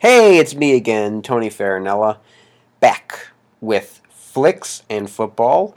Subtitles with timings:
[0.00, 2.18] Hey, it's me again, Tony Farinella,
[2.78, 5.74] back with Flicks and Football.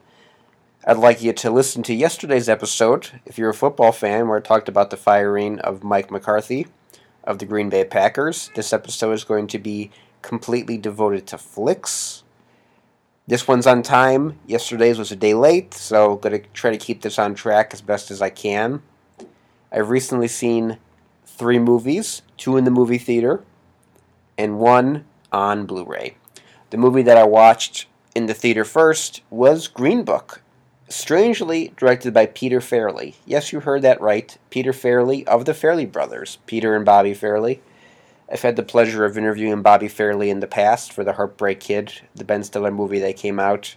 [0.85, 4.41] I'd like you to listen to yesterday's episode, if you're a football fan, where I
[4.41, 6.67] talked about the firing of Mike McCarthy
[7.23, 8.51] of the Green Bay Packers.
[8.53, 9.89] This episode is going to be
[10.21, 12.21] completely devoted to flicks.
[13.25, 14.37] This one's on time.
[14.45, 17.73] Yesterday's was a day late, so I'm going to try to keep this on track
[17.73, 18.83] as best as I can.
[19.71, 20.77] I've recently seen
[21.25, 23.43] three movies, two in the movie theater
[24.41, 26.15] and one on Blu ray.
[26.71, 30.41] The movie that I watched in the theater first was Green Book,
[30.89, 33.15] strangely directed by Peter Farrelly.
[33.25, 34.35] Yes, you heard that right.
[34.49, 37.59] Peter Farrelly of the Farrelly brothers, Peter and Bobby Farrelly.
[38.31, 41.93] I've had the pleasure of interviewing Bobby Farrelly in the past for The Heartbreak Kid,
[42.15, 43.75] the Ben Stiller movie that came out,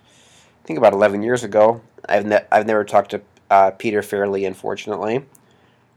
[0.62, 1.82] I think, about 11 years ago.
[2.08, 5.26] I've, ne- I've never talked to uh, Peter Farrelly, unfortunately.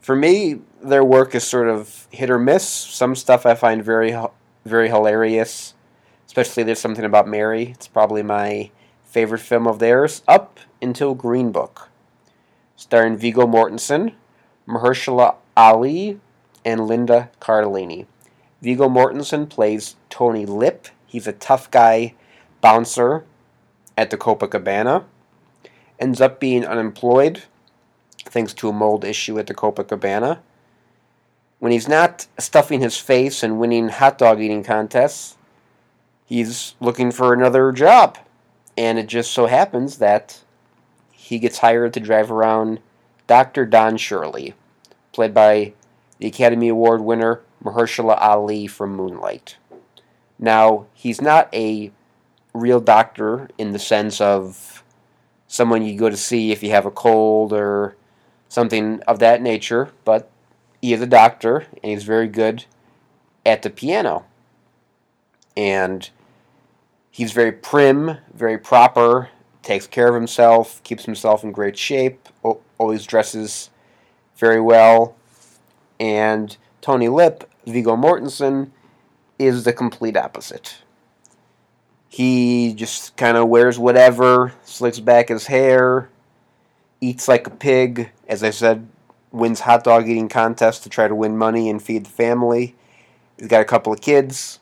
[0.01, 2.67] For me, their work is sort of hit or miss.
[2.67, 4.11] Some stuff I find very
[4.67, 5.73] very hilarious.
[6.25, 7.71] Especially there's something about Mary.
[7.71, 8.71] It's probably my
[9.03, 11.89] favorite film of theirs, up until Green Book.
[12.75, 14.13] Starring Viggo Mortensen,
[14.67, 16.19] Mahershala Ali,
[16.63, 18.05] and Linda Cardellini.
[18.61, 20.87] Viggo Mortensen plays Tony Lip.
[21.05, 22.13] He's a tough guy
[22.61, 23.23] bouncer
[23.97, 25.05] at the Copacabana.
[25.99, 27.43] Ends up being unemployed
[28.17, 30.39] thanks to a mold issue at the Copacabana.
[31.59, 35.37] When he's not stuffing his face and winning hot dog eating contests,
[36.25, 38.17] he's looking for another job.
[38.77, 40.41] And it just so happens that
[41.11, 42.79] he gets hired to drive around
[43.25, 43.65] Dr.
[43.65, 44.53] Don Shirley,
[45.11, 45.73] played by
[46.19, 49.57] the Academy Award winner Mahershala Ali from Moonlight.
[50.39, 51.91] Now, he's not a
[52.53, 54.83] real doctor in the sense of
[55.47, 57.95] someone you go to see if you have a cold or
[58.47, 60.29] something of that nature, but
[60.81, 62.65] he is a doctor and he's very good
[63.45, 64.25] at the piano.
[65.55, 66.09] And
[67.09, 69.29] he's very prim, very proper,
[69.63, 72.29] takes care of himself, keeps himself in great shape,
[72.77, 73.69] always dresses
[74.37, 75.15] very well.
[75.99, 78.71] And Tony Lip, Viggo Mortensen,
[79.39, 80.77] is the complete opposite.
[82.07, 86.09] He just kind of wears whatever, slicks back his hair,
[87.01, 88.11] eats like a pig.
[88.27, 88.87] As I said,
[89.31, 92.75] wins hot dog eating contests to try to win money and feed the family.
[93.37, 94.59] He's got a couple of kids,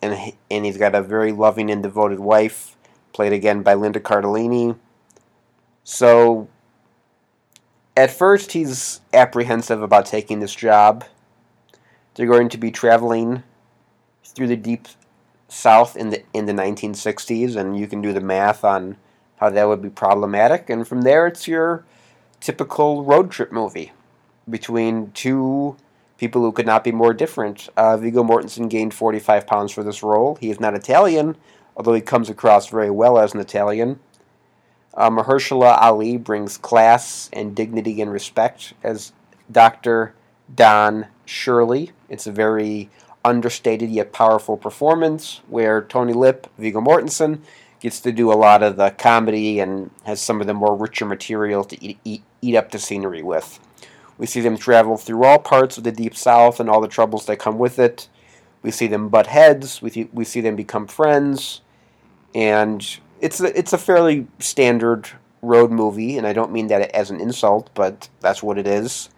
[0.00, 2.76] and and he's got a very loving and devoted wife,
[3.12, 4.76] played again by Linda Cardellini.
[5.82, 6.48] So,
[7.96, 11.04] at first, he's apprehensive about taking this job.
[12.14, 13.42] They're going to be traveling
[14.24, 14.88] through the deep
[15.48, 18.96] south in the in the 1960s, and you can do the math on
[19.36, 20.70] how that would be problematic.
[20.70, 21.84] And from there, it's your
[22.44, 23.90] typical road trip movie
[24.48, 25.74] between two
[26.18, 27.70] people who could not be more different.
[27.74, 30.34] Uh, Viggo Mortensen gained 45 pounds for this role.
[30.34, 31.36] He is not Italian,
[31.74, 33.98] although he comes across very well as an Italian.
[34.92, 39.12] Uh, Mahershala Ali brings class and dignity and respect as
[39.50, 40.14] Dr.
[40.54, 41.92] Don Shirley.
[42.10, 42.90] It's a very
[43.24, 47.40] understated yet powerful performance where Tony Lip, Viggo Mortensen,
[47.84, 51.04] gets to do a lot of the comedy and has some of the more richer
[51.04, 53.60] material to eat, eat, eat up the scenery with.
[54.16, 57.26] We see them travel through all parts of the Deep South and all the troubles
[57.26, 58.08] that come with it.
[58.62, 59.82] We see them butt heads.
[59.82, 61.60] We, we see them become friends.
[62.34, 65.10] And it's a, it's a fairly standard
[65.42, 69.10] road movie, and I don't mean that as an insult, but that's what it is.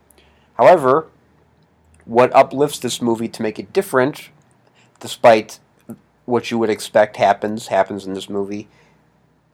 [0.54, 1.06] However,
[2.04, 4.30] what uplifts this movie to make it different,
[4.98, 5.60] despite
[6.26, 8.68] what you would expect happens happens in this movie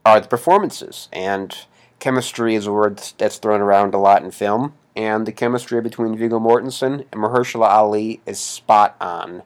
[0.04, 1.66] are the performances and
[2.00, 6.16] chemistry is a word that's thrown around a lot in film and the chemistry between
[6.16, 9.42] Viggo Mortensen and Mahershala Ali is spot on.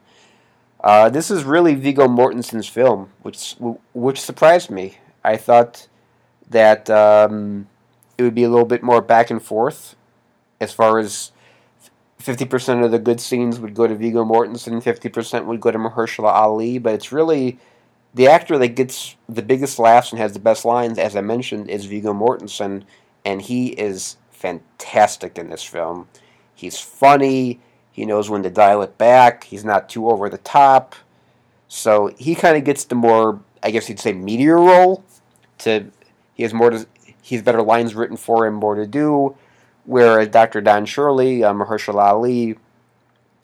[0.83, 3.55] Uh, this is really Viggo Mortensen's film, which
[3.93, 4.97] which surprised me.
[5.23, 5.87] I thought
[6.49, 7.67] that um,
[8.17, 9.95] it would be a little bit more back and forth
[10.59, 11.31] as far as
[12.21, 16.31] 50% of the good scenes would go to Viggo Mortensen, 50% would go to Mahershala
[16.33, 17.59] Ali, but it's really
[18.13, 21.69] the actor that gets the biggest laughs and has the best lines, as I mentioned,
[21.69, 22.83] is Viggo Mortensen,
[23.23, 26.07] and he is fantastic in this film.
[26.55, 27.59] He's funny,
[27.91, 30.95] he knows when to dial it back, he's not too over the top.
[31.67, 35.03] So he kind of gets the more, I guess you'd say, meteor role.
[35.59, 35.87] To
[36.33, 36.87] he has more to,
[37.21, 39.35] he has better lines written for him, more to do
[39.87, 40.59] Whereas Dr.
[40.59, 42.57] Don Shirley, uh, Mahershala Ali,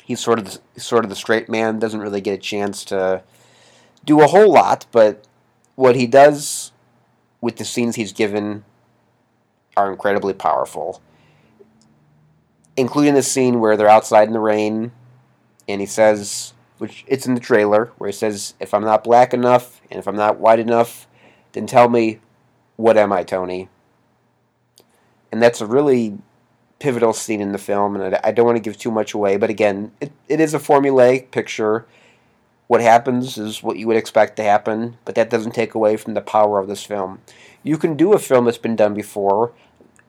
[0.04, 3.24] he's sort of the, sort of the straight man, doesn't really get a chance to
[4.04, 5.26] do a whole lot, but
[5.76, 6.74] what he does
[7.40, 8.66] with the scenes he's given
[9.78, 11.02] are incredibly powerful.
[12.76, 14.92] Including the scene where they're outside in the rain,
[15.70, 19.34] and he says, which it's in the trailer, where he says, "If I'm not black
[19.34, 21.08] enough and if I'm not white enough,
[21.54, 22.20] then tell me,
[22.76, 23.70] what am I, Tony?"
[25.32, 26.18] And that's a really
[26.84, 29.38] pivotal scene in the film, and I, I don't want to give too much away.
[29.38, 31.86] But again, it, it is a formulaic picture.
[32.68, 36.14] What happens is what you would expect to happen, but that doesn't take away from
[36.14, 37.22] the power of this film.
[37.64, 39.54] You can do a film that's been done before,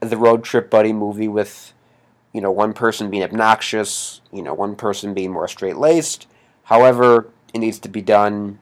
[0.01, 1.73] the road trip buddy movie with
[2.33, 6.27] you know, one person being obnoxious, you know, one person being more straight laced.
[6.65, 8.59] However, it needs to be done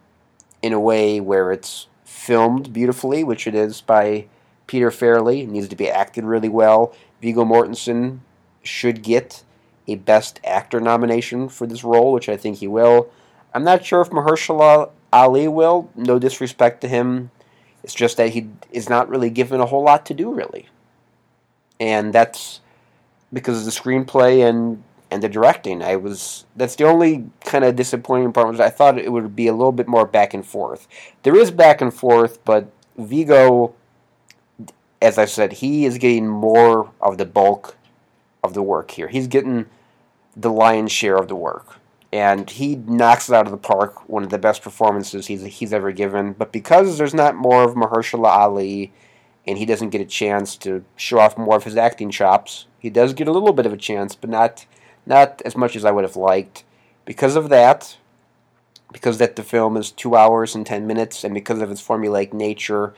[0.60, 4.26] in a way where it's filmed beautifully, which it is by
[4.66, 5.44] Peter Farrelly.
[5.44, 6.94] It needs to be acted really well.
[7.22, 8.18] Viggo Mortensen
[8.62, 9.44] should get
[9.88, 13.08] a Best Actor nomination for this role, which I think he will.
[13.54, 15.88] I'm not sure if Mahershala Ali will.
[15.94, 17.30] No disrespect to him.
[17.84, 20.68] It's just that he is not really given a whole lot to do, really.
[21.80, 22.60] And that's
[23.32, 25.82] because of the screenplay and and the directing.
[25.82, 29.46] I was that's the only kind of disappointing part was I thought it would be
[29.46, 30.88] a little bit more back and forth.
[31.22, 33.74] There is back and forth, but Viggo,
[35.02, 37.76] as I said, he is getting more of the bulk
[38.42, 39.08] of the work here.
[39.08, 39.66] He's getting
[40.36, 41.78] the lion's share of the work,
[42.12, 44.08] and he knocks it out of the park.
[44.08, 46.32] One of the best performances he's he's ever given.
[46.32, 48.92] But because there's not more of Mahershala Ali,
[49.46, 52.90] and he doesn't get a chance to show off more of his acting chops he
[52.90, 54.66] does get a little bit of a chance, but not
[55.06, 56.64] not as much as I would have liked.
[57.04, 57.96] Because of that,
[58.92, 62.32] because that the film is two hours and ten minutes, and because of its formulaic
[62.32, 62.92] nature,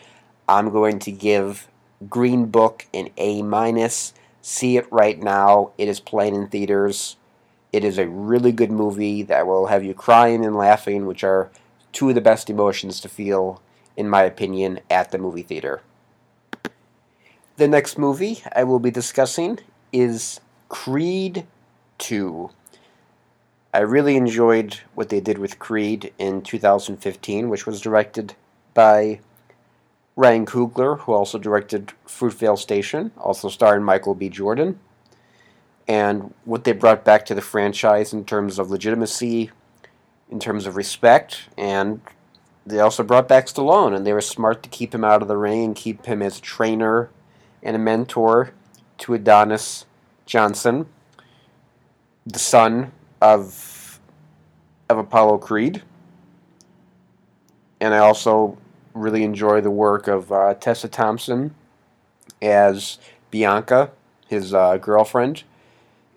[0.49, 1.69] I'm going to give
[2.09, 4.15] Green Book an A minus.
[4.43, 5.73] See it right now.
[5.79, 7.17] It is playing in theaters.
[7.73, 11.51] It is a really good movie that will have you crying and laughing, which are
[11.93, 13.63] two of the best emotions to feel,
[13.97, 15.83] in my opinion, at the movie theater.
[17.57, 19.61] The next movie I will be discussing
[19.93, 21.47] is Creed
[21.99, 22.51] 2.
[23.73, 28.35] I really enjoyed what they did with Creed in 2015, which was directed
[28.73, 29.21] by
[30.17, 34.29] Ryan Coogler, who also directed Fruitvale Station, also starring Michael B.
[34.29, 34.79] Jordan.
[35.89, 39.51] And what they brought back to the franchise in terms of legitimacy,
[40.31, 42.01] in terms of respect, and
[42.65, 45.37] they also brought back Stallone, and they were smart to keep him out of the
[45.37, 47.11] ring and keep him as a trainer
[47.63, 48.53] and a mentor
[48.99, 49.85] to Adonis
[50.27, 50.87] Johnson,
[52.27, 54.01] the son of
[54.89, 55.83] of Apollo Creed,
[57.81, 58.57] and I also
[58.95, 61.55] really enjoy the work of uh, Tessa Thompson
[62.41, 62.99] as
[63.31, 63.91] Bianca,
[64.29, 65.43] his uh, girlfriend,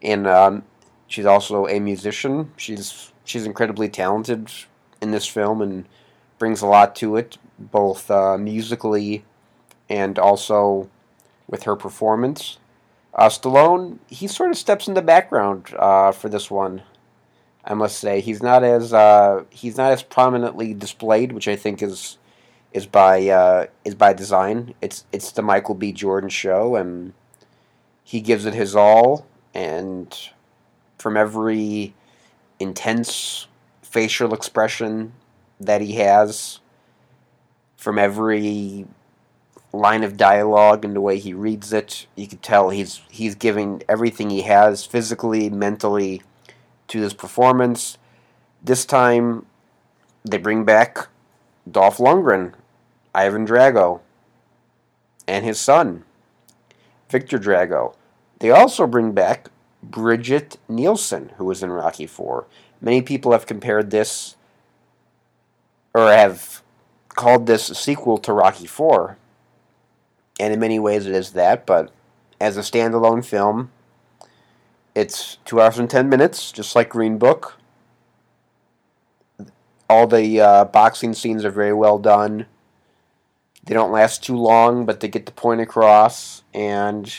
[0.01, 0.63] and um,
[1.07, 2.51] she's also a musician.
[2.55, 4.49] She's she's incredibly talented
[5.01, 5.85] in this film and
[6.39, 9.25] brings a lot to it, both uh, musically
[9.89, 10.89] and also
[11.47, 12.57] with her performance.
[13.13, 16.83] Uh, Stallone, he sort of steps in the background uh, for this one.
[17.65, 21.81] I must say he's not as uh, he's not as prominently displayed, which I think
[21.81, 22.17] is
[22.73, 24.73] is by uh, is by design.
[24.81, 25.91] It's it's the Michael B.
[25.91, 27.13] Jordan show, and
[28.03, 29.25] he gives it his all.
[29.53, 30.15] And
[30.97, 31.93] from every
[32.59, 33.47] intense
[33.81, 35.13] facial expression
[35.59, 36.59] that he has,
[37.75, 38.85] from every
[39.73, 42.07] line of dialogue and the way he reads it.
[42.15, 46.21] You can tell he's he's giving everything he has physically, mentally
[46.87, 47.97] to this performance.
[48.63, 49.45] This time
[50.23, 51.07] they bring back
[51.69, 52.53] Dolph Lundgren,
[53.13, 54.01] Ivan Drago,
[55.27, 56.03] and his son,
[57.09, 57.95] Victor Drago.
[58.39, 59.49] They also bring back
[59.81, 62.45] Brigitte Nielsen, who was in Rocky 4.
[62.79, 64.35] Many people have compared this
[65.93, 66.61] or have
[67.09, 69.17] called this a sequel to Rocky 4
[70.39, 71.91] and in many ways it is that, but
[72.39, 73.71] as a standalone film,
[74.93, 77.56] it's two hours and ten minutes, just like Green Book.
[79.89, 82.45] All the uh, boxing scenes are very well done.
[83.63, 87.13] They don't last too long, but they get the point across, and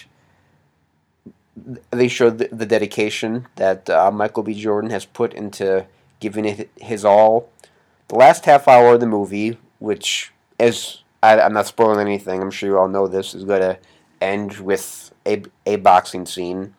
[1.91, 4.55] they show the, the dedication that uh, Michael B.
[4.55, 5.87] Jordan has put into
[6.21, 7.51] giving it his all.
[8.09, 12.41] The last half hour of the movie, which, as I, am not spoiling anything.
[12.41, 13.79] I'm sure you all know this is going to
[14.21, 16.75] end with a a boxing scene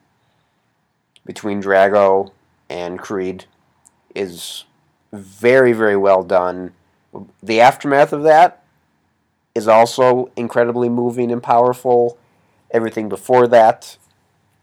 [1.26, 2.32] between Drago
[2.70, 3.46] and Creed
[4.16, 4.66] is
[5.12, 6.74] very very well done.
[7.42, 8.64] The aftermath of that
[9.56, 12.18] is also incredibly moving and powerful.
[12.72, 13.98] Everything before that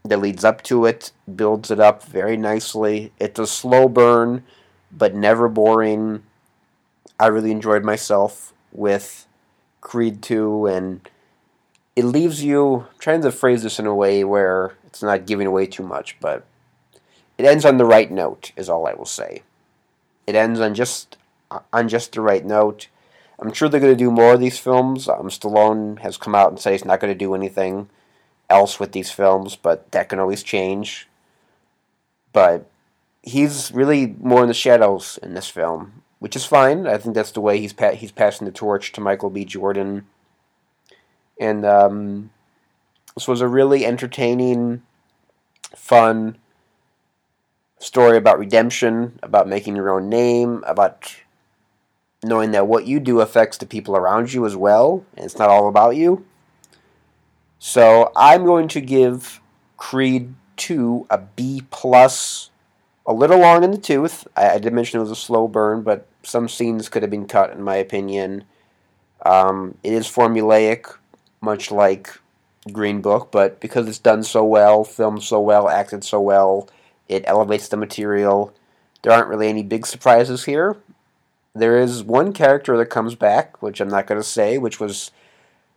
[0.05, 3.13] that leads up to it builds it up very nicely.
[3.19, 4.45] It's a slow burn,
[4.93, 6.23] but never boring.
[7.19, 9.27] I really enjoyed myself with
[9.81, 11.09] Creed 2, and
[11.95, 15.47] it leaves you I'm trying to phrase this in a way where it's not giving
[15.47, 16.45] away too much, but
[17.39, 19.43] it ends on the right note, is all I will say.
[20.27, 21.17] It ends on just
[21.73, 22.89] on just the right note.
[23.39, 25.09] I'm sure they're going to do more of these films.
[25.09, 27.89] Um, Stallone has come out and said he's not going to do anything
[28.49, 31.09] else with these films, but that can always change.
[32.33, 32.69] But
[33.23, 36.87] he's really more in the shadows in this film, which is fine.
[36.87, 39.45] I think that's the way he's pa- he's passing the torch to Michael B.
[39.45, 40.07] Jordan.
[41.39, 42.31] And um,
[43.15, 44.83] this was a really entertaining,
[45.75, 46.39] fun
[47.79, 51.15] story about redemption, about making your own name, about
[52.25, 55.49] knowing that what you do affects the people around you as well, and it's not
[55.49, 56.25] all about you.
[57.59, 59.41] So I'm going to give
[59.77, 62.51] Creed 2 a B plus.
[63.09, 64.27] A little long in the tooth.
[64.37, 67.29] I, I, did mention it was a slow burn, but some scenes could have been
[67.29, 68.45] cut, in my opinion.
[69.25, 70.93] Um, it is formulaic,
[71.41, 72.19] much like
[72.73, 76.69] Green Book, but because it's done so well, filmed so well, acted so well,
[77.09, 78.53] it elevates the material.
[79.03, 80.77] There aren't really any big surprises here.
[81.55, 85.11] There is one character that comes back, which I'm not going to say, which was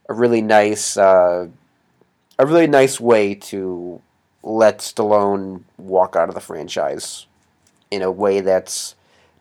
[0.09, 1.47] a really nice, uh,
[2.37, 4.01] a really nice way to
[4.43, 7.27] let Stallone walk out of the franchise
[7.91, 8.95] in a way that's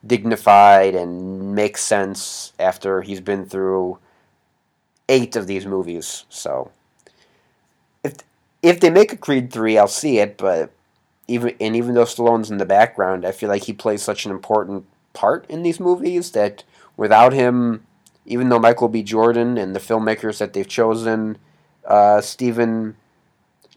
[0.06, 3.98] dignified and makes sense after he's been through
[5.08, 6.24] eight of these movies.
[6.28, 6.70] So
[8.04, 8.16] if
[8.62, 10.36] if they make a Creed three, I'll see it.
[10.36, 10.70] But
[11.28, 14.32] even and even though Stallone's in the background, I feel like he plays such an
[14.32, 16.64] important part in these movies that
[16.96, 17.86] without him,
[18.24, 19.02] even though Michael B.
[19.02, 21.36] Jordan and the filmmakers that they've chosen,
[21.86, 22.96] uh, Steven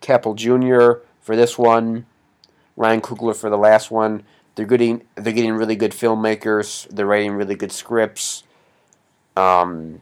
[0.02, 1.04] Caple Jr.
[1.20, 2.06] for this one,
[2.78, 4.24] Ryan Coogler for the last one,
[4.56, 6.88] they're getting they're getting really good filmmakers.
[6.90, 8.44] They're writing really good scripts.
[9.36, 10.02] Um,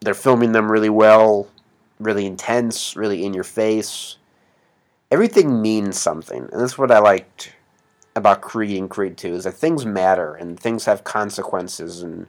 [0.00, 1.48] they're filming them really well,
[2.00, 4.16] really intense, really in your face
[5.12, 7.52] everything means something, and that's what I liked
[8.16, 12.26] about Creed and Creed 2 is that things matter and things have consequences and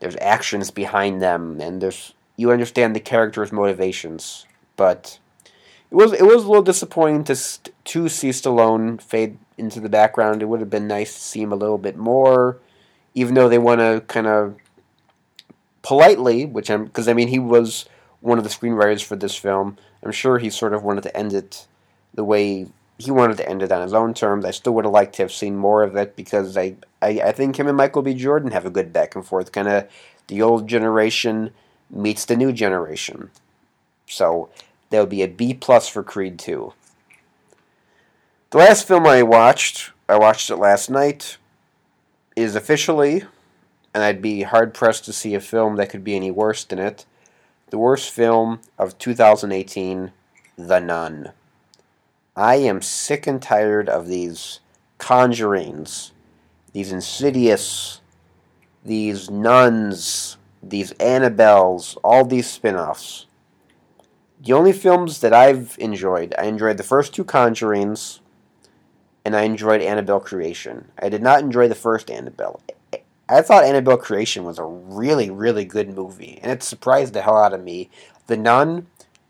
[0.00, 4.46] there's actions behind them and there's you understand the character's motivations.
[4.76, 5.18] But
[5.90, 7.36] it was it was a little disappointing to
[7.84, 10.42] to see Stallone fade into the background.
[10.42, 12.58] It would have been nice to see him a little bit more,
[13.14, 14.56] even though they want to kind of
[15.82, 17.88] politely, which I'm because I mean he was
[18.20, 19.76] one of the screenwriters for this film.
[20.02, 21.66] I'm sure he sort of wanted to end it
[22.14, 22.66] the way
[22.98, 24.44] he wanted to end it on his own terms.
[24.44, 27.32] I still would have liked to have seen more of it because I, I, I
[27.32, 28.14] think him and Michael B.
[28.14, 29.52] Jordan have a good back and forth.
[29.52, 29.88] Kind of
[30.26, 31.50] the old generation
[31.90, 33.30] meets the new generation.
[34.06, 34.50] So
[34.90, 36.72] that would be a B plus for Creed 2.
[38.50, 41.38] The last film I watched, I watched it last night,
[42.36, 43.24] is officially,
[43.94, 46.78] and I'd be hard pressed to see a film that could be any worse than
[46.78, 47.06] it,
[47.70, 50.12] the worst film of 2018,
[50.56, 51.32] The Nun.
[52.40, 54.60] I am sick and tired of these
[54.98, 56.12] conjurings,
[56.72, 58.00] these insidious,
[58.82, 63.26] these nuns, these Annabelles, all these spin offs.
[64.42, 68.20] The only films that I've enjoyed, I enjoyed the first two Conjurings,
[69.22, 70.92] and I enjoyed Annabelle Creation.
[70.98, 72.62] I did not enjoy the first Annabelle.
[73.28, 77.36] I thought Annabelle Creation was a really, really good movie, and it surprised the hell
[77.36, 77.90] out of me.
[78.28, 78.86] The Nun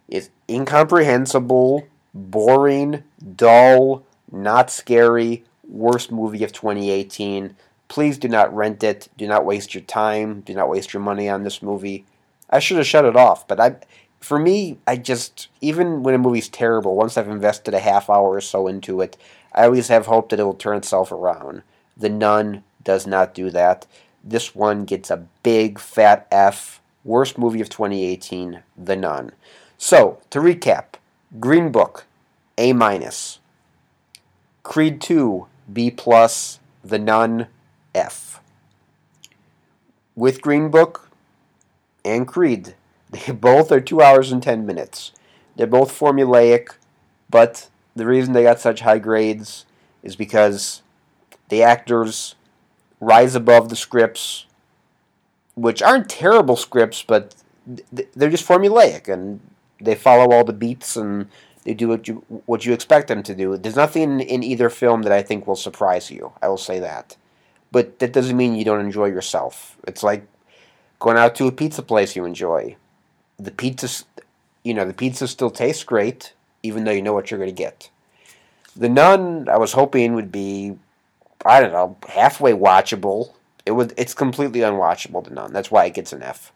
[0.08, 3.04] is incomprehensible boring,
[3.36, 7.56] dull, not scary, worst movie of 2018.
[7.88, 9.08] Please do not rent it.
[9.16, 10.40] Do not waste your time.
[10.40, 12.04] Do not waste your money on this movie.
[12.48, 13.76] I should have shut it off, but I
[14.20, 18.28] for me, I just even when a movie's terrible, once I've invested a half hour
[18.28, 19.16] or so into it,
[19.54, 21.62] I always have hope that it will turn itself around.
[21.96, 23.86] The Nun does not do that.
[24.22, 26.80] This one gets a big fat F.
[27.02, 29.32] Worst movie of 2018, The Nun.
[29.78, 30.96] So, to recap,
[31.38, 32.06] Green Book,
[32.58, 33.38] A minus.
[34.64, 36.58] Creed 2, B plus.
[36.82, 37.46] The Nun,
[37.94, 38.40] F.
[40.16, 41.08] With Green Book
[42.04, 42.74] and Creed,
[43.10, 45.12] they both are 2 hours and 10 minutes.
[45.54, 46.70] They're both formulaic,
[47.28, 49.66] but the reason they got such high grades
[50.02, 50.82] is because
[51.48, 52.34] the actors
[52.98, 54.46] rise above the scripts,
[55.54, 57.36] which aren't terrible scripts, but
[57.92, 59.40] they're just formulaic and
[59.80, 61.28] they follow all the beats and
[61.64, 63.56] they do what you what you expect them to do.
[63.56, 66.32] There's nothing in either film that I think will surprise you.
[66.42, 67.16] I will say that,
[67.70, 69.76] but that doesn't mean you don't enjoy yourself.
[69.86, 70.26] It's like
[70.98, 72.76] going out to a pizza place you enjoy.
[73.38, 74.04] The pizza,
[74.62, 77.56] you know, the pizza still tastes great, even though you know what you're going to
[77.56, 77.90] get.
[78.76, 80.76] The Nun, I was hoping would be,
[81.44, 83.32] I don't know, halfway watchable.
[83.66, 83.92] It was.
[83.96, 85.24] It's completely unwatchable.
[85.24, 85.52] The Nun.
[85.52, 86.52] That's why it gets an F.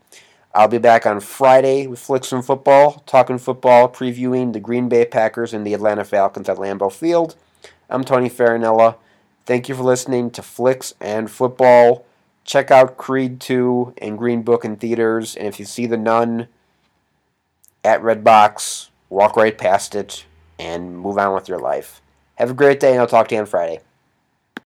[0.56, 5.04] I'll be back on Friday with Flicks and Football, talking football, previewing the Green Bay
[5.04, 7.34] Packers and the Atlanta Falcons at Lambeau Field.
[7.90, 8.94] I'm Tony Farinella.
[9.46, 12.06] Thank you for listening to Flicks and Football.
[12.44, 15.34] Check out Creed 2 and Green Book in theaters.
[15.34, 16.46] And if you see The Nun
[17.82, 20.24] at Redbox, walk right past it
[20.56, 22.00] and move on with your life.
[22.36, 23.80] Have a great day, and I'll talk to you on Friday.